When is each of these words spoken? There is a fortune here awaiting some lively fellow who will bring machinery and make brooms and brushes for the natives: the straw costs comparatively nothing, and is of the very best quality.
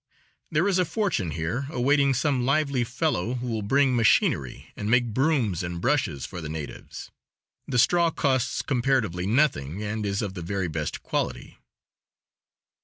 There 0.49 0.67
is 0.67 0.79
a 0.79 0.83
fortune 0.83 1.29
here 1.29 1.67
awaiting 1.69 2.15
some 2.15 2.43
lively 2.43 2.83
fellow 2.83 3.35
who 3.35 3.45
will 3.45 3.61
bring 3.61 3.95
machinery 3.95 4.71
and 4.75 4.89
make 4.89 5.13
brooms 5.13 5.61
and 5.61 5.79
brushes 5.79 6.25
for 6.25 6.41
the 6.41 6.49
natives: 6.49 7.11
the 7.67 7.77
straw 7.77 8.09
costs 8.09 8.63
comparatively 8.63 9.27
nothing, 9.27 9.83
and 9.83 10.03
is 10.03 10.23
of 10.23 10.33
the 10.33 10.41
very 10.41 10.67
best 10.67 11.03
quality. 11.03 11.59